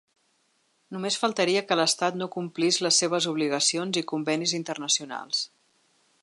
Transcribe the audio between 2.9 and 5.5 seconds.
seves obligacions i convenis internacionals.